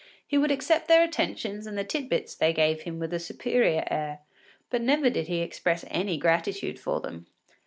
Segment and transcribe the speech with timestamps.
[0.25, 3.83] He would accept their attentions and the tit bits they gave him with a superior
[3.91, 4.21] air,
[4.71, 7.27] but never did he express any gratitude for them.